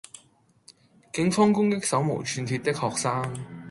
[1.13, 3.21] 警方攻擊手無寸鐵的學生